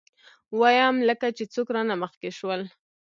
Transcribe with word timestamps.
ويم 0.59 0.95
لکه 1.09 1.27
چې 1.37 1.43
څوک 1.53 1.67
رانه 1.75 1.95
مخکې 2.03 2.29
شول. 2.37 2.61